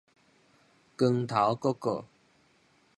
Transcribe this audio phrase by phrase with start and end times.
[0.97, 2.05] 光頭哥哥